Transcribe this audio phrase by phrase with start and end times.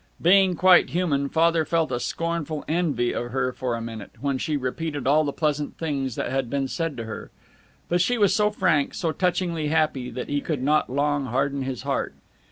[0.19, 4.57] Being quite human, Father felt a scornful envy of her for a minute, when she
[4.57, 7.29] repeated all the pleasant things that had been said to her.
[7.87, 11.83] But she was so frank, so touchingly happy, that he could not long harden his
[11.83, 12.15] heart.